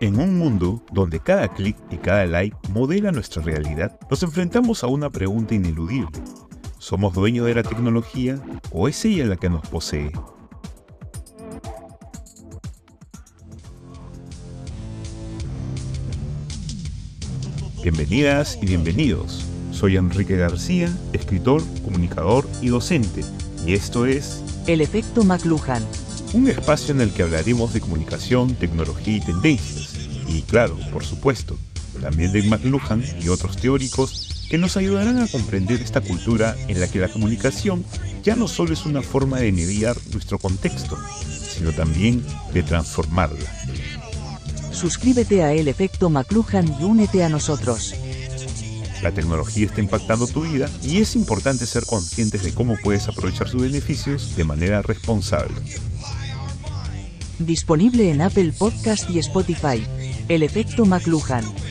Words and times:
En 0.00 0.18
un 0.18 0.36
mundo 0.38 0.82
donde 0.92 1.20
cada 1.20 1.48
clic 1.48 1.76
y 1.90 1.98
cada 1.98 2.26
like 2.26 2.56
modela 2.70 3.12
nuestra 3.12 3.42
realidad, 3.42 3.98
nos 4.10 4.22
enfrentamos 4.24 4.82
a 4.82 4.88
una 4.88 5.08
pregunta 5.08 5.54
ineludible. 5.54 6.10
¿Somos 6.78 7.14
dueños 7.14 7.46
de 7.46 7.54
la 7.54 7.62
tecnología 7.62 8.40
o 8.72 8.88
es 8.88 9.04
ella 9.04 9.24
la 9.26 9.36
que 9.36 9.48
nos 9.48 9.66
posee? 9.68 10.10
Bienvenidas 17.82 18.58
y 18.60 18.66
bienvenidos. 18.66 19.44
Soy 19.70 19.96
Enrique 19.96 20.36
García, 20.36 20.92
escritor, 21.12 21.62
comunicador 21.84 22.48
y 22.60 22.68
docente, 22.68 23.22
y 23.64 23.74
esto 23.74 24.06
es 24.06 24.42
El 24.66 24.80
efecto 24.80 25.22
McLuhan. 25.22 25.84
Un 26.32 26.48
espacio 26.48 26.92
en 26.92 27.00
el 27.00 27.12
que 27.12 27.22
hablaremos 27.22 27.72
de 27.72 27.80
comunicación, 27.80 28.54
tecnología 28.56 29.18
y 29.18 29.20
tendencias. 29.20 29.93
Y 30.28 30.42
claro, 30.42 30.78
por 30.92 31.04
supuesto, 31.04 31.58
también 32.00 32.32
de 32.32 32.42
McLuhan 32.42 33.04
y 33.22 33.28
otros 33.28 33.56
teóricos 33.56 34.46
que 34.48 34.58
nos 34.58 34.76
ayudarán 34.76 35.18
a 35.20 35.28
comprender 35.28 35.80
esta 35.80 36.00
cultura 36.00 36.56
en 36.68 36.80
la 36.80 36.88
que 36.88 36.98
la 36.98 37.08
comunicación 37.08 37.84
ya 38.22 38.36
no 38.36 38.48
solo 38.48 38.72
es 38.72 38.86
una 38.86 39.02
forma 39.02 39.38
de 39.38 39.52
mediar 39.52 39.96
nuestro 40.12 40.38
contexto, 40.38 40.98
sino 41.54 41.72
también 41.72 42.24
de 42.52 42.62
transformarla. 42.62 43.50
Suscríbete 44.72 45.42
a 45.42 45.52
El 45.52 45.68
Efecto 45.68 46.10
McLuhan 46.10 46.76
y 46.80 46.84
únete 46.84 47.22
a 47.22 47.28
nosotros. 47.28 47.94
La 49.02 49.12
tecnología 49.12 49.66
está 49.66 49.80
impactando 49.80 50.26
tu 50.26 50.42
vida 50.42 50.68
y 50.82 50.98
es 50.98 51.14
importante 51.14 51.66
ser 51.66 51.84
conscientes 51.84 52.42
de 52.42 52.54
cómo 52.54 52.76
puedes 52.82 53.06
aprovechar 53.06 53.48
sus 53.48 53.62
beneficios 53.62 54.34
de 54.34 54.44
manera 54.44 54.82
responsable. 54.82 55.54
Disponible 57.38 58.10
en 58.10 58.22
Apple 58.22 58.52
Podcast 58.56 59.10
y 59.10 59.18
Spotify. 59.18 59.84
El 60.26 60.42
Efecto 60.42 60.86
McLuhan. 60.86 61.63